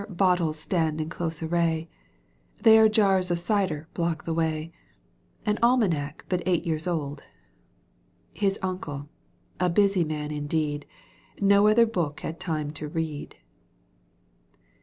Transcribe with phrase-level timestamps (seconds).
[0.01, 1.87] 39 Неге bottles stand in close array,
[2.59, 4.71] There jars of cider block the way,
[5.45, 7.21] An almanac but eight years old..
[8.33, 9.09] His uncle,
[9.75, 10.87] busy man indeed,
[11.39, 13.35] N"o other book had time to read.